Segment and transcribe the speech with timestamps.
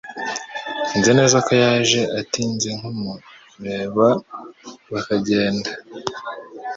[0.97, 4.07] Nzi neza ko yaje atinzekumureba
[4.91, 5.71] bakagenda.